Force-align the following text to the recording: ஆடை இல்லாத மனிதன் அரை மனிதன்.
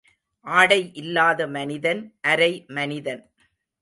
ஆடை 0.45 0.79
இல்லாத 0.93 1.47
மனிதன் 1.47 2.01
அரை 2.21 2.51
மனிதன். 2.69 3.21